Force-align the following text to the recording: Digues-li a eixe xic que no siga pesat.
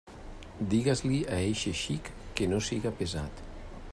Digues-li 0.71 1.19
a 1.35 1.35
eixe 1.51 1.75
xic 1.83 2.11
que 2.39 2.49
no 2.55 2.61
siga 2.71 2.95
pesat. 3.03 3.47